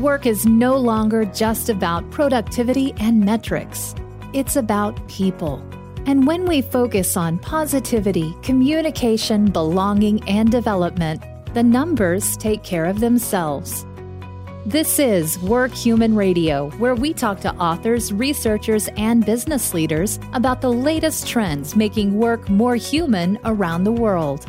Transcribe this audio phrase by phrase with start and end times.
[0.00, 3.94] Work is no longer just about productivity and metrics,
[4.32, 5.62] it's about people.
[6.06, 13.00] And when we focus on positivity, communication, belonging, and development, the numbers take care of
[13.00, 13.84] themselves.
[14.64, 20.62] This is Work Human Radio, where we talk to authors, researchers, and business leaders about
[20.62, 24.46] the latest trends making work more human around the world.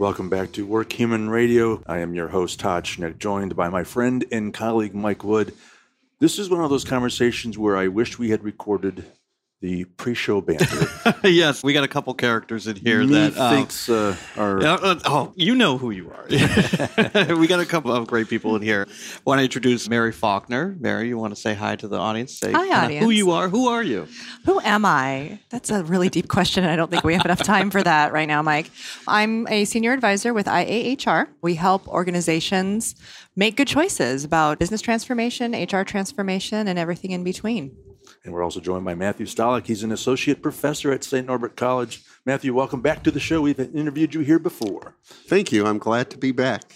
[0.00, 1.82] Welcome back to Work Human Radio.
[1.86, 5.52] I am your host, Todd Schnick, joined by my friend and colleague, Mike Wood.
[6.20, 9.04] This is one of those conversations where I wish we had recorded
[9.60, 10.86] the pre-show banter.
[11.28, 14.58] yes, we got a couple characters in here Me that um, thinks uh, are.
[14.60, 16.24] uh, uh, oh, you know who you are.
[17.36, 18.86] we got a couple of great people in here.
[19.26, 20.76] Want to introduce Mary Faulkner?
[20.80, 22.38] Mary, you want to say hi to the audience?
[22.38, 23.04] Say Hi, audience.
[23.04, 23.50] Who you are?
[23.50, 24.08] Who are you?
[24.46, 25.40] Who am I?
[25.50, 26.64] That's a really deep question.
[26.64, 28.70] and I don't think we have enough time for that right now, Mike.
[29.06, 31.28] I'm a senior advisor with IAHR.
[31.42, 32.94] We help organizations
[33.36, 37.76] make good choices about business transformation, HR transformation, and everything in between.
[38.24, 39.66] And we're also joined by Matthew Stollak.
[39.66, 41.26] He's an associate professor at St.
[41.26, 42.02] Norbert College.
[42.26, 43.40] Matthew, welcome back to the show.
[43.40, 44.94] We've interviewed you here before.
[45.04, 45.66] Thank you.
[45.66, 46.74] I'm glad to be back.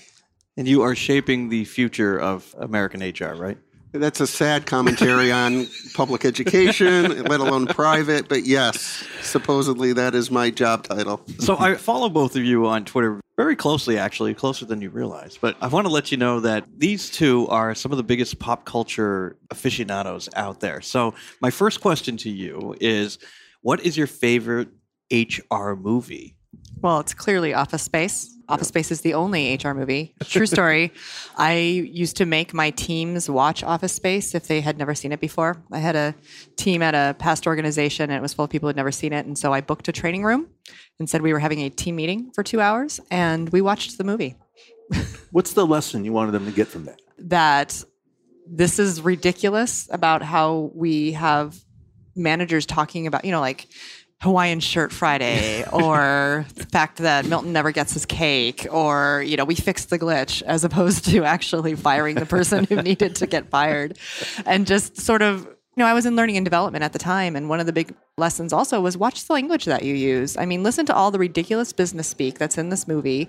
[0.56, 3.58] And you are shaping the future of American HR, right?
[3.94, 10.32] That's a sad commentary on public education, let alone private, but yes, supposedly that is
[10.32, 11.24] my job title.
[11.38, 15.38] So I follow both of you on Twitter very closely, actually, closer than you realize.
[15.40, 18.40] But I want to let you know that these two are some of the biggest
[18.40, 20.80] pop culture aficionados out there.
[20.80, 23.18] So my first question to you is
[23.62, 24.70] what is your favorite
[25.12, 26.34] HR movie?
[26.80, 28.30] Well, it's clearly Office Space.
[28.48, 30.14] Office Space is the only HR movie.
[30.22, 30.92] True story.
[31.36, 35.20] I used to make my teams watch Office Space if they had never seen it
[35.20, 35.62] before.
[35.72, 36.14] I had a
[36.56, 39.12] team at a past organization and it was full of people who had never seen
[39.12, 39.24] it.
[39.24, 40.48] And so I booked a training room
[40.98, 44.04] and said we were having a team meeting for two hours and we watched the
[44.04, 44.36] movie.
[45.30, 47.00] What's the lesson you wanted them to get from that?
[47.18, 47.82] That
[48.46, 51.58] this is ridiculous about how we have
[52.14, 53.68] managers talking about, you know, like
[54.22, 59.44] Hawaiian shirt Friday or the fact that Milton never gets his cake or, you know,
[59.44, 63.48] we fixed the glitch as opposed to actually firing the person who needed to get
[63.50, 63.98] fired.
[64.46, 67.36] And just sort of, you know, I was in learning and development at the time.
[67.36, 70.36] And one of the big lessons also was watch the language that you use.
[70.36, 73.28] I mean, listen to all the ridiculous business speak that's in this movie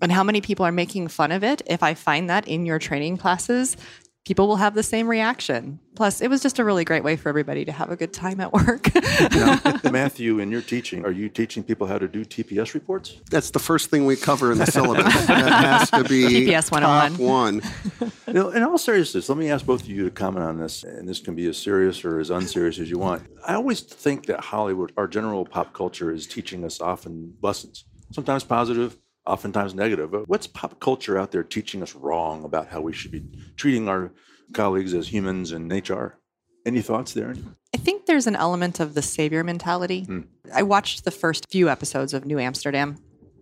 [0.00, 1.62] and how many people are making fun of it.
[1.66, 3.76] If I find that in your training classes,
[4.24, 5.80] people will have the same reaction.
[5.96, 8.40] Plus, it was just a really great way for everybody to have a good time
[8.40, 8.88] at work.
[9.30, 9.60] Now,
[9.90, 13.16] Matthew, in your teaching, are you teaching people how to do TPS reports?
[13.30, 15.12] That's the first thing we cover in the syllabus.
[15.26, 16.82] that has to be TPS top
[17.18, 17.60] 101.
[17.60, 18.10] one.
[18.26, 20.84] You know, in all seriousness, let me ask both of you to comment on this,
[20.84, 23.22] and this can be as serious or as unserious as you want.
[23.46, 28.44] I always think that Hollywood, our general pop culture, is teaching us often lessons, sometimes
[28.44, 30.14] positive, oftentimes negative.
[30.26, 33.22] What's pop culture out there teaching us wrong about how we should be
[33.56, 34.12] treating our
[34.52, 36.18] colleagues as humans in HR?
[36.66, 37.34] Any thoughts there?
[37.74, 40.04] I think there's an element of the savior mentality.
[40.04, 40.20] Hmm.
[40.54, 42.98] I watched the first few episodes of New Amsterdam.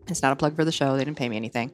[0.07, 1.73] It's not a plug for the show, they didn't pay me anything.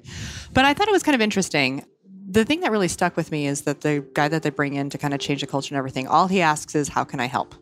[0.53, 1.85] But I thought it was kind of interesting.
[2.27, 4.91] The thing that really stuck with me is that the guy that they bring in
[4.91, 7.27] to kind of change the culture and everything, all he asks is, How can I
[7.27, 7.55] help?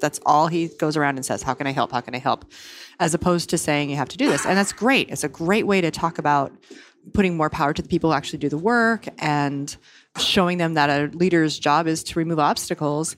[0.00, 1.92] That's all he goes around and says, How can I help?
[1.92, 2.44] How can I help?
[3.00, 4.46] As opposed to saying, You have to do this.
[4.46, 5.10] And that's great.
[5.10, 6.52] It's a great way to talk about
[7.14, 9.76] putting more power to the people who actually do the work and
[10.18, 13.16] showing them that a leader's job is to remove obstacles.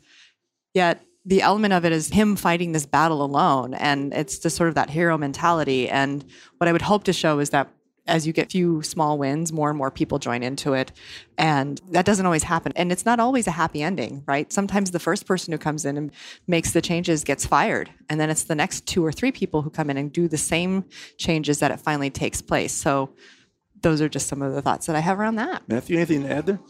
[0.74, 3.74] Yet the element of it is him fighting this battle alone.
[3.74, 5.88] And it's just sort of that hero mentality.
[5.88, 6.24] And
[6.58, 7.68] what I would hope to show is that
[8.10, 10.92] as you get few small wins, more and more people join into it.
[11.38, 12.72] And that doesn't always happen.
[12.76, 14.52] And it's not always a happy ending, right?
[14.52, 16.12] Sometimes the first person who comes in and
[16.46, 17.90] makes the changes gets fired.
[18.08, 20.36] And then it's the next two or three people who come in and do the
[20.36, 20.84] same
[21.16, 22.72] changes that it finally takes place.
[22.72, 23.10] So
[23.80, 25.62] those are just some of the thoughts that I have around that.
[25.68, 26.60] Matthew, anything to add there?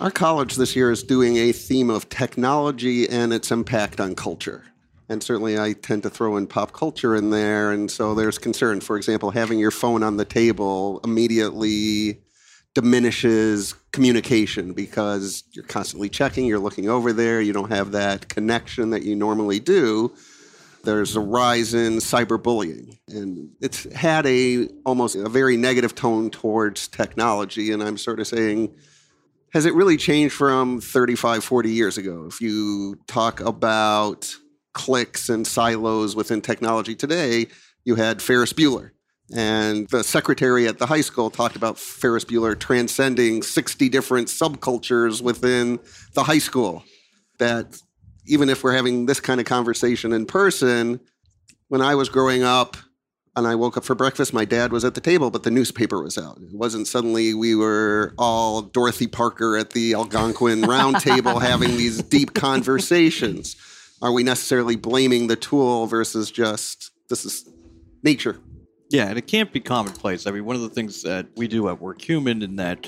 [0.00, 4.64] Our college this year is doing a theme of technology and its impact on culture.
[5.08, 7.72] And certainly I tend to throw in pop culture in there.
[7.72, 8.80] And so there's concern.
[8.80, 12.20] For example, having your phone on the table immediately
[12.74, 18.90] diminishes communication because you're constantly checking, you're looking over there, you don't have that connection
[18.90, 20.12] that you normally do.
[20.82, 26.88] There's a rise in cyberbullying, and it's had a almost a very negative tone towards
[26.88, 27.72] technology.
[27.72, 28.74] And I'm sort of saying,
[29.54, 32.26] has it really changed from 35, 40 years ago?
[32.28, 34.36] If you talk about
[34.74, 37.46] cliques and silos within technology today,
[37.84, 38.90] you had Ferris Bueller.
[39.34, 45.22] And the secretary at the high school talked about Ferris Bueller transcending 60 different subcultures
[45.22, 45.80] within
[46.12, 46.84] the high school.
[47.38, 47.78] That
[48.26, 51.00] even if we're having this kind of conversation in person,
[51.68, 52.76] when I was growing up,
[53.36, 54.32] and I woke up for breakfast.
[54.32, 56.38] My dad was at the table, but the newspaper was out.
[56.38, 62.02] It wasn't suddenly we were all Dorothy Parker at the Algonquin round table having these
[62.02, 63.56] deep conversations.
[64.04, 67.48] Are we necessarily blaming the tool versus just this is
[68.02, 68.38] nature?
[68.90, 70.26] Yeah, and it can't be commonplace.
[70.26, 72.86] I mean, one of the things that we do at Work Human and that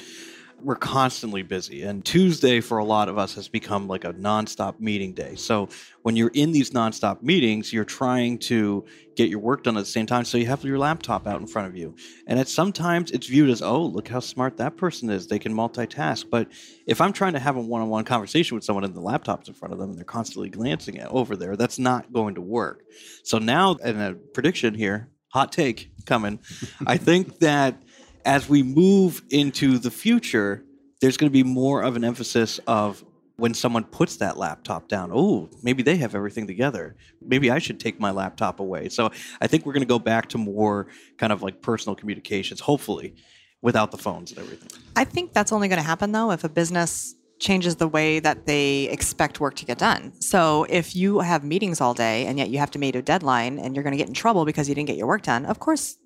[0.62, 1.82] we're constantly busy.
[1.82, 5.35] And Tuesday for a lot of us has become like a nonstop meeting day.
[5.37, 5.69] So
[6.03, 8.85] when you're in these nonstop meetings, you're trying to
[9.17, 10.25] get your work done at the same time.
[10.25, 11.94] So you have your laptop out in front of you.
[12.26, 15.26] And at sometimes it's viewed as, oh, look how smart that person is.
[15.26, 16.29] They can multitask.
[16.31, 16.49] But
[16.87, 19.73] if I'm trying to have a one-on-one conversation with someone and the laptop's in front
[19.73, 22.82] of them and they're constantly glancing at over there, that's not going to work.
[23.25, 26.38] So now, and a prediction here, hot take coming.
[26.87, 27.82] I think that
[28.26, 30.64] as we move into the future,
[31.00, 33.02] there's going to be more of an emphasis of
[33.37, 36.96] when someone puts that laptop down, oh, maybe they have everything together.
[37.23, 38.88] Maybe I should take my laptop away.
[38.88, 40.88] So I think we're going to go back to more
[41.19, 43.14] kind of like personal communications, hopefully,
[43.62, 44.70] without the phones and everything.
[44.96, 48.46] I think that's only going to happen though if a business changes the way that
[48.46, 50.19] they expect work to get done.
[50.22, 53.58] So if you have meetings all day and yet you have to meet a deadline
[53.58, 55.61] and you're going to get in trouble because you didn't get your work done, of
[55.61, 55.99] course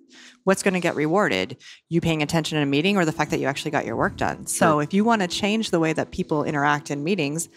[0.45, 1.57] what's going to get rewarded
[1.89, 4.17] you paying attention in a meeting or the fact that you actually got your work
[4.17, 4.47] done?
[4.47, 7.49] So if you want to change the way that people interact in meetings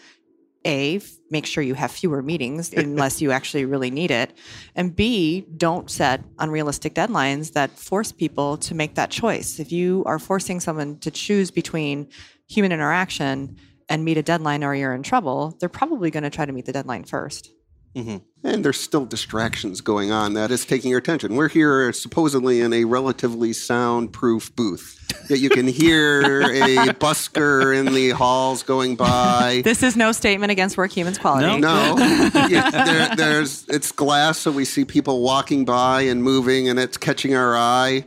[0.66, 4.36] a make sure you have fewer meetings unless you actually really need it
[4.74, 9.58] and b don't set unrealistic deadlines that force people to make that choice.
[9.60, 12.08] If you are forcing someone to choose between
[12.48, 13.56] human interaction
[13.88, 16.64] and meet a deadline or you're in trouble they're probably going to try to meet
[16.64, 17.48] the deadline 1st
[17.94, 18.16] mm-hmm.
[18.46, 21.34] And there's still distractions going on that is taking your attention.
[21.34, 25.00] We're here supposedly in a relatively soundproof booth.
[25.30, 29.62] Yet you can hear a busker in the halls going by.
[29.64, 31.58] This is no statement against work humans quality.
[31.58, 31.96] No, no.
[32.50, 36.98] yeah, there, there's it's glass, so we see people walking by and moving, and it's
[36.98, 38.04] catching our eye.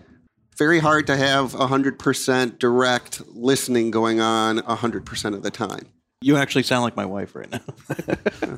[0.55, 5.87] Very hard to have 100% direct listening going on 100% of the time.
[6.21, 7.61] You actually sound like my wife right now.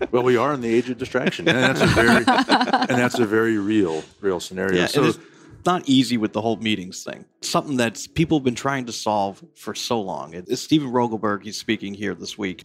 [0.12, 3.26] well, we are in the age of distraction, and that's a very and that's a
[3.26, 4.80] very real, real scenario.
[4.80, 5.20] Yeah, so it's
[5.66, 7.26] not easy with the whole meetings thing.
[7.42, 10.34] Something that people have been trying to solve for so long.
[10.34, 11.44] It's Steven Rogelberg.
[11.44, 12.64] He's speaking here this week.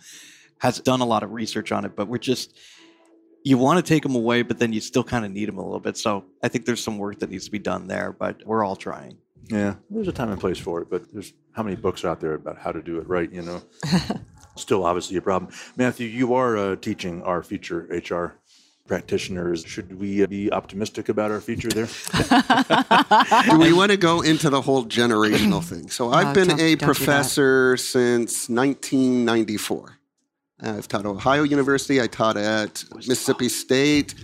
[0.58, 2.56] Has done a lot of research on it, but we're just
[3.42, 5.64] you want to take them away, but then you still kind of need them a
[5.64, 5.96] little bit.
[5.96, 8.76] So I think there's some work that needs to be done there, but we're all
[8.76, 9.18] trying.
[9.50, 12.34] Yeah, there's a time and place for it, but there's how many books out there
[12.34, 13.62] about how to do it right, you know?
[14.56, 15.52] still obviously a problem.
[15.76, 18.38] Matthew, you are uh, teaching our future HR
[18.86, 19.64] practitioners.
[19.64, 21.86] Should we uh, be optimistic about our future there?
[23.50, 25.88] do we want to go into the whole generational thing?
[25.88, 29.98] So I've oh, been a professor since 1994.
[30.60, 32.00] I've taught at Ohio University.
[32.00, 34.14] I taught at Mississippi State.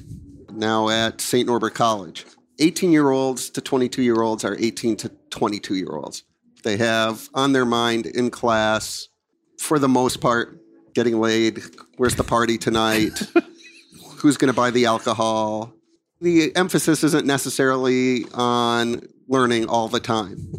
[0.53, 1.47] Now at St.
[1.47, 2.27] Norbert College.
[2.59, 6.25] 18 year olds to 22 year olds are 18 to 22 year olds.
[6.62, 9.09] They have on their mind in class
[9.61, 10.59] for the most part,
[10.95, 11.62] getting laid.
[11.99, 13.23] Where's the party tonight?
[14.17, 15.75] Who's going to buy the alcohol?
[16.21, 20.51] The emphasis isn't necessarily on learning all the time.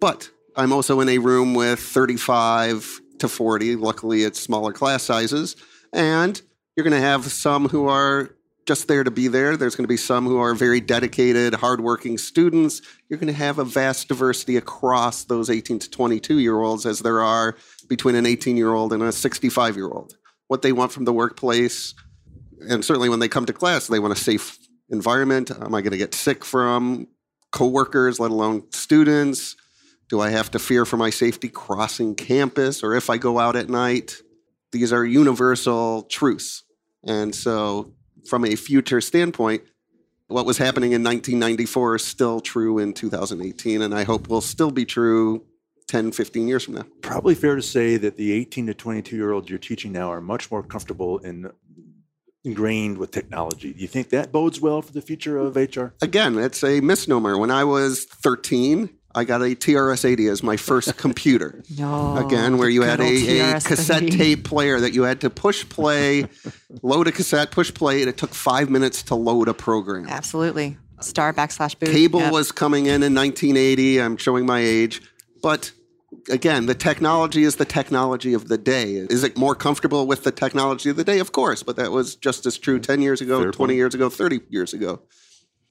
[0.00, 3.76] But I'm also in a room with 35 to 40.
[3.76, 5.54] Luckily, it's smaller class sizes.
[5.92, 6.40] And
[6.76, 8.34] you're going to have some who are
[8.66, 9.56] just there to be there.
[9.56, 12.80] There's going to be some who are very dedicated, hardworking students.
[13.08, 17.00] You're going to have a vast diversity across those 18 to 22 year olds, as
[17.00, 17.56] there are
[17.88, 20.14] between an 18 year old and a 65 year old.
[20.48, 21.94] What they want from the workplace,
[22.68, 24.58] and certainly when they come to class, they want a safe
[24.90, 25.50] environment.
[25.50, 27.08] Am I going to get sick from
[27.50, 29.56] coworkers, let alone students?
[30.08, 33.56] Do I have to fear for my safety crossing campus or if I go out
[33.56, 34.16] at night?
[34.70, 36.64] These are universal truths.
[37.04, 37.94] And so
[38.26, 39.62] from a future standpoint,
[40.28, 44.70] what was happening in 1994 is still true in 2018, and I hope will still
[44.70, 45.44] be true
[45.88, 46.84] 10, 15 years from now.
[47.02, 50.20] Probably fair to say that the 18 to 22 year olds you're teaching now are
[50.20, 51.50] much more comfortable and
[52.44, 53.72] ingrained with technology.
[53.72, 55.94] Do you think that bodes well for the future of HR?
[56.00, 57.38] Again, it's a misnomer.
[57.38, 61.62] When I was 13, I got a TRS-80 as my first computer.
[61.78, 65.68] no, Again, where you had a, a, cassette tape player that you had to push
[65.68, 66.26] play,
[66.82, 70.08] load a cassette, push play, and it took five minutes to load a program.
[70.08, 70.76] Absolutely.
[71.00, 71.90] Star backslash boot.
[71.90, 72.32] Cable yep.
[72.32, 74.00] was coming in in 1980.
[74.00, 75.02] I'm showing my age.
[75.42, 75.72] But
[76.30, 78.94] again, the technology is the technology of the day.
[78.94, 81.18] Is it more comfortable with the technology of the day?
[81.18, 83.76] Of course, but that was just as true 10 years ago, Fair 20 point.
[83.76, 85.00] years ago, 30 years ago.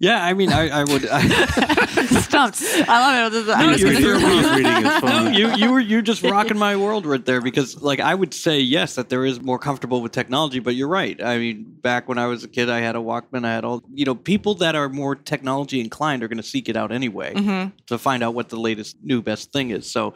[0.02, 1.08] Yeah, I mean, I, I would.
[1.08, 1.28] I,
[2.22, 2.64] Stumped.
[2.88, 3.48] I love it.
[3.48, 4.16] I no, your, your
[4.56, 5.34] reading is fun.
[5.36, 8.60] you you were you just rocking my world right there because like I would say
[8.60, 11.22] yes that there is more comfortable with technology, but you're right.
[11.24, 13.46] I mean, back when I was a kid, I had a Walkman.
[13.46, 14.16] I had all you know.
[14.16, 17.70] People that are more technology inclined are going to seek it out anyway mm-hmm.
[17.86, 19.90] to find out what the latest new best thing is.
[19.90, 20.16] So.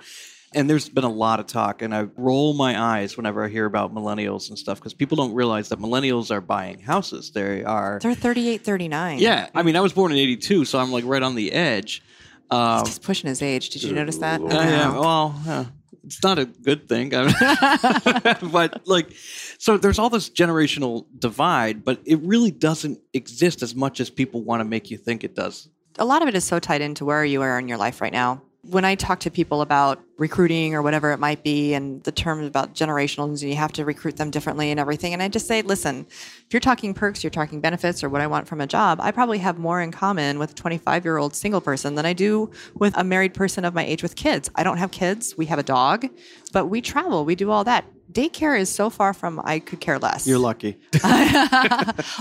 [0.56, 3.66] And there's been a lot of talk, and I roll my eyes whenever I hear
[3.66, 7.32] about millennials and stuff because people don't realize that millennials are buying houses.
[7.32, 9.20] They are They're 38, 39.
[9.20, 12.02] yeah, I mean, I was born in '82, so I'm like right on the edge.
[12.50, 13.70] Um, He's pushing his age.
[13.70, 14.40] Did you notice that?
[14.40, 15.66] Uh, yeah, well, uh,
[16.06, 17.10] it's not a good thing,
[18.52, 19.12] but like,
[19.58, 24.44] so there's all this generational divide, but it really doesn't exist as much as people
[24.44, 25.68] want to make you think it does.
[25.98, 28.14] a lot of it is so tied into where you are in your life right
[28.14, 28.42] now.
[28.70, 32.48] When I talk to people about recruiting or whatever it might be, and the terms
[32.48, 35.62] about generationals, and you have to recruit them differently and everything, and I just say,
[35.62, 39.00] listen, if you're talking perks, you're talking benefits, or what I want from a job,
[39.02, 42.14] I probably have more in common with a 25 year old single person than I
[42.14, 44.50] do with a married person of my age with kids.
[44.56, 46.08] I don't have kids, we have a dog,
[46.52, 47.86] but we travel, we do all that.
[48.16, 50.26] Daycare is so far from I could care less.
[50.26, 50.78] You're lucky.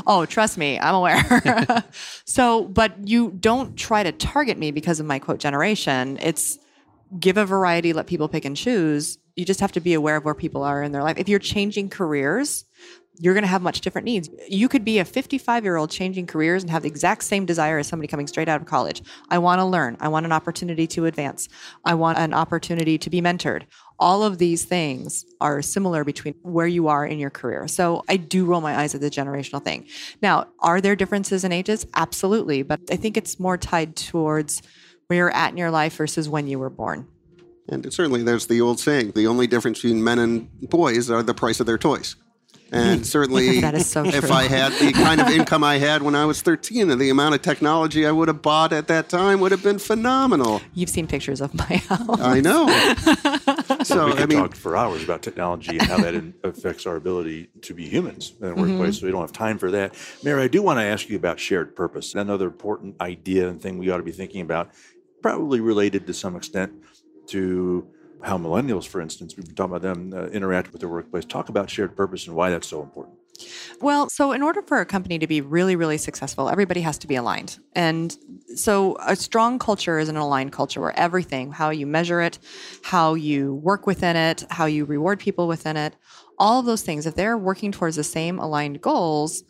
[0.09, 1.85] oh, trust me, I'm aware.
[2.25, 6.19] so, but you don't try to target me because of my quote generation.
[6.21, 6.59] It's
[7.21, 9.19] give a variety, let people pick and choose.
[9.37, 11.17] You just have to be aware of where people are in their life.
[11.17, 12.65] If you're changing careers,
[13.19, 14.29] you're going to have much different needs.
[14.49, 17.79] You could be a 55 year old changing careers and have the exact same desire
[17.79, 19.03] as somebody coming straight out of college.
[19.31, 19.97] I want to learn.
[20.01, 21.49] I want an opportunity to advance.
[21.85, 23.65] I want an opportunity to be mentored.
[23.99, 27.69] All of these things are similar between where you are in your career.
[27.69, 29.87] So I do roll my eyes at the generational thing.
[30.21, 31.87] Now, are there differences in ages?
[31.95, 32.63] Absolutely.
[32.63, 34.63] But I think it's more tied towards
[35.07, 37.07] where you're at in your life versus when you were born.
[37.69, 41.33] And certainly, there's the old saying: the only difference between men and boys are the
[41.33, 42.17] price of their toys.
[42.75, 43.05] And hmm.
[43.05, 44.31] certainly, That is so if.
[44.31, 47.37] I had the kind of income I had when I was 13, and the amount
[47.37, 50.61] of technology I would have bought at that time would have been phenomenal.
[50.75, 52.21] You've seen pictures of my house.
[52.21, 52.67] I know.
[53.85, 56.97] So we I could mean, talk for hours about technology and how that affects our
[56.97, 58.71] ability to be humans in the workplace.
[58.79, 58.91] Mm-hmm.
[58.93, 59.95] So we don't have time for that.
[60.23, 62.15] Mary, I do want to ask you about shared purpose.
[62.15, 64.71] Another important idea and thing we ought to be thinking about,
[65.23, 66.73] probably related to some extent
[67.27, 67.87] to
[68.25, 71.25] how millennials, for instance, we've been talking about them uh, interact with their workplace.
[71.25, 73.19] Talk about shared purpose and why that's so important.
[73.81, 77.07] Well, so in order for a company to be really, really successful, everybody has to
[77.07, 77.59] be aligned.
[77.75, 78.17] And
[78.55, 82.39] so a strong culture is an aligned culture where everything, how you measure it,
[82.83, 85.97] how you work within it, how you reward people within it,
[86.39, 89.43] all of those things, if they're working towards the same aligned goals,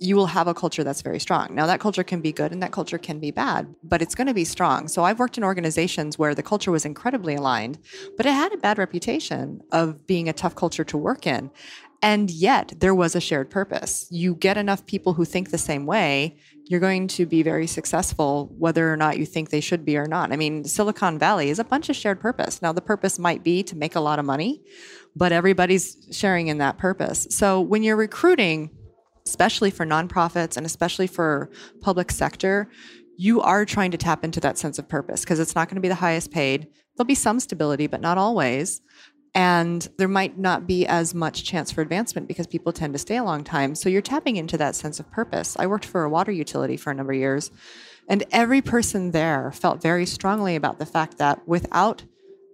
[0.00, 1.54] you will have a culture that's very strong.
[1.54, 4.26] Now, that culture can be good and that culture can be bad, but it's going
[4.26, 4.88] to be strong.
[4.88, 7.78] So, I've worked in organizations where the culture was incredibly aligned,
[8.16, 11.50] but it had a bad reputation of being a tough culture to work in.
[12.04, 14.08] And yet, there was a shared purpose.
[14.10, 18.52] You get enough people who think the same way, you're going to be very successful,
[18.58, 20.32] whether or not you think they should be or not.
[20.32, 22.60] I mean, Silicon Valley is a bunch of shared purpose.
[22.60, 24.62] Now, the purpose might be to make a lot of money,
[25.14, 27.28] but everybody's sharing in that purpose.
[27.30, 28.70] So, when you're recruiting,
[29.26, 31.50] especially for nonprofits and especially for
[31.80, 32.68] public sector,
[33.16, 35.82] you are trying to tap into that sense of purpose because it's not going to
[35.82, 36.68] be the highest paid.
[36.96, 38.80] There'll be some stability, but not always.
[39.34, 43.16] And there might not be as much chance for advancement because people tend to stay
[43.16, 43.74] a long time.
[43.74, 45.56] So you're tapping into that sense of purpose.
[45.58, 47.50] I worked for a water utility for a number of years,
[48.08, 52.04] and every person there felt very strongly about the fact that without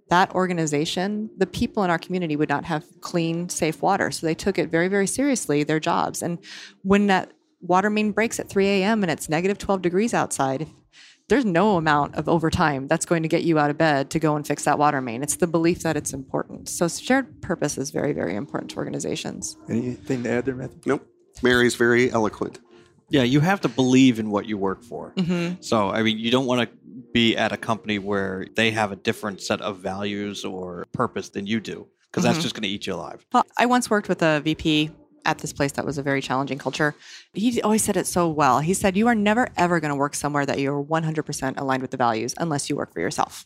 [0.09, 4.11] that organization, the people in our community would not have clean, safe water.
[4.11, 6.21] So they took it very, very seriously, their jobs.
[6.21, 6.39] And
[6.83, 9.03] when that water main breaks at 3 a.m.
[9.03, 10.67] and it's negative 12 degrees outside,
[11.27, 14.35] there's no amount of overtime that's going to get you out of bed to go
[14.35, 15.21] and fix that water main.
[15.21, 16.67] It's the belief that it's important.
[16.69, 19.55] So shared purpose is very, very important to organizations.
[19.69, 20.79] Anything to add there, Matthew?
[20.85, 21.07] nope.
[21.43, 22.59] Mary's very eloquent.
[23.09, 25.13] Yeah, you have to believe in what you work for.
[25.15, 25.61] Mm-hmm.
[25.61, 26.77] So, I mean, you don't want to
[27.13, 31.47] be at a company where they have a different set of values or purpose than
[31.47, 32.43] you do, because that's mm-hmm.
[32.43, 33.25] just going to eat you alive.
[33.33, 34.91] Well, I once worked with a VP
[35.25, 36.95] at this place that was a very challenging culture.
[37.33, 38.59] He always said it so well.
[38.59, 41.91] He said, You are never, ever going to work somewhere that you're 100% aligned with
[41.91, 43.45] the values unless you work for yourself.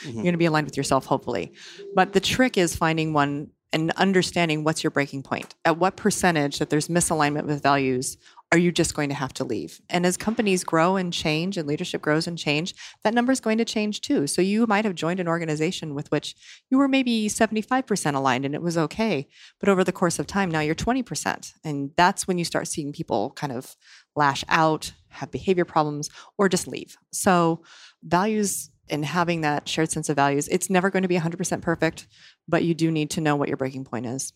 [0.00, 0.08] Mm-hmm.
[0.08, 1.52] You're going to be aligned with yourself, hopefully.
[1.94, 5.54] But the trick is finding one and understanding what's your breaking point.
[5.64, 8.16] At what percentage that there's misalignment with values
[8.54, 9.80] are you just going to have to leave?
[9.90, 13.58] And as companies grow and change and leadership grows and change, that number is going
[13.58, 14.28] to change too.
[14.28, 16.36] So you might have joined an organization with which
[16.70, 19.26] you were maybe 75% aligned and it was okay.
[19.58, 21.52] But over the course of time, now you're 20%.
[21.64, 23.74] And that's when you start seeing people kind of
[24.14, 26.08] lash out, have behavior problems,
[26.38, 26.96] or just leave.
[27.12, 27.64] So
[28.04, 32.06] values and having that shared sense of values, it's never going to be 100% perfect,
[32.46, 34.32] but you do need to know what your breaking point is.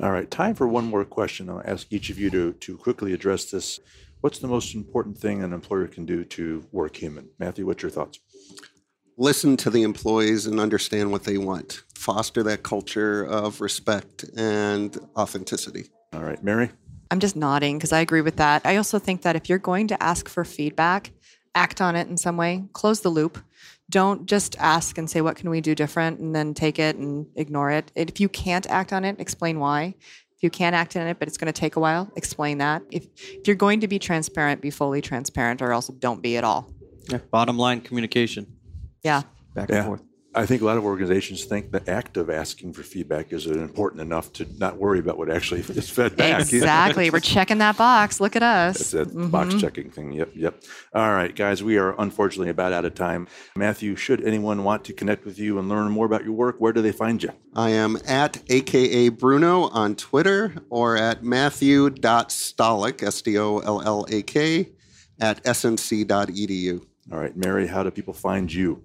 [0.00, 1.48] All right, time for one more question.
[1.50, 3.80] I'll ask each of you to, to quickly address this.
[4.20, 7.28] What's the most important thing an employer can do to work human?
[7.38, 8.18] Matthew, what's your thoughts?
[9.16, 11.82] listen to the employees and understand what they want.
[11.94, 15.86] Foster that culture of respect and authenticity.
[16.12, 16.70] All right, Mary?
[17.10, 18.62] I'm just nodding because I agree with that.
[18.64, 21.12] I also think that if you're going to ask for feedback,
[21.54, 23.38] act on it in some way, close the loop.
[23.88, 26.18] Don't just ask and say, What can we do different?
[26.20, 27.92] and then take it and ignore it.
[27.94, 29.94] If you can't act on it, explain why.
[30.36, 32.82] If you can't act on it, but it's going to take a while, explain that.
[32.90, 36.44] If, if you're going to be transparent, be fully transparent, or else don't be at
[36.44, 36.70] all.
[37.08, 37.18] Yeah.
[37.30, 38.46] Bottom line communication.
[39.02, 39.22] Yeah.
[39.54, 39.76] Back Yeah.
[39.76, 40.02] and forth.
[40.36, 44.02] I think a lot of organizations think the act of asking for feedback is important
[44.02, 46.40] enough to not worry about what actually is fed back.
[46.40, 47.08] Exactly.
[47.08, 48.20] We're checking that box.
[48.20, 48.80] Look at us.
[48.80, 49.28] It's that mm-hmm.
[49.28, 50.12] box checking thing.
[50.12, 50.62] Yep, yep.
[50.94, 53.28] All right, guys, we are unfortunately about out of time.
[53.56, 56.74] Matthew, should anyone want to connect with you and learn more about your work, where
[56.74, 57.32] do they find you?
[57.54, 64.06] I am at AKA Bruno on Twitter or at Matthew.Stollak, S D O L L
[64.10, 64.68] A K,
[65.18, 66.84] at snc.edu.
[67.12, 68.82] All right, Mary, how do people find you?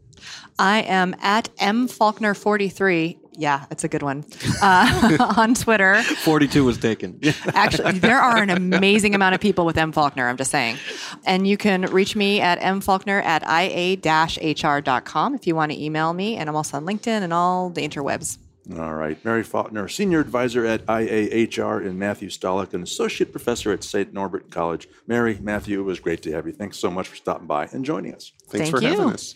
[0.59, 3.17] I am at M Faulkner43.
[3.33, 4.25] Yeah, that's a good one.
[4.61, 6.03] Uh, on Twitter.
[6.03, 7.19] 42 was taken.
[7.55, 10.77] Actually, there are an amazing amount of people with M Faulkner, I'm just saying.
[11.25, 16.35] And you can reach me at mfaulkner at ia-hr.com if you want to email me.
[16.35, 18.37] And I'm also on LinkedIn and all the interwebs.
[18.77, 23.83] All right, Mary Faulkner, Senior Advisor at IAHR, and Matthew Stollak, an Associate Professor at
[23.83, 24.13] St.
[24.13, 24.87] Norbert College.
[25.07, 26.53] Mary, Matthew, it was great to have you.
[26.53, 28.31] Thanks so much for stopping by and joining us.
[28.49, 29.13] Thanks Thank for having you.
[29.13, 29.35] us.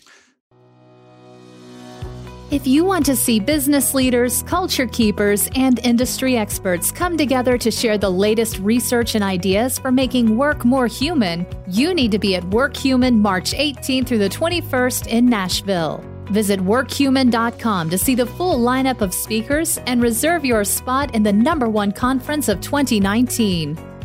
[2.52, 7.72] If you want to see business leaders, culture keepers, and industry experts come together to
[7.72, 12.36] share the latest research and ideas for making work more human, you need to be
[12.36, 16.15] at WorkHuman March 18th through the 21st in Nashville.
[16.26, 21.32] Visit workhuman.com to see the full lineup of speakers and reserve your spot in the
[21.32, 23.95] number one conference of 2019.